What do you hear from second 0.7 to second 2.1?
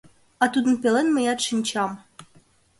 пелен мыят шинчам.